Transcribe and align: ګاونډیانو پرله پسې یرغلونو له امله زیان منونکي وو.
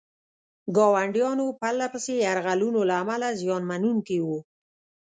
ګاونډیانو 0.75 1.45
پرله 1.59 1.87
پسې 1.93 2.13
یرغلونو 2.25 2.81
له 2.89 2.95
امله 3.01 3.27
زیان 3.41 3.61
منونکي 3.69 4.17
وو. 4.25 4.39